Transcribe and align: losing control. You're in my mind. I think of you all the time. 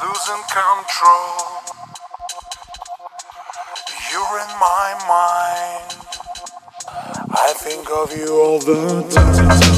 losing 0.00 0.42
control. 0.48 1.60
You're 4.10 4.38
in 4.40 4.52
my 4.58 4.94
mind. 5.08 5.90
I 7.34 7.52
think 7.56 7.90
of 7.90 8.16
you 8.16 8.40
all 8.40 8.58
the 8.58 9.02
time. 9.10 9.72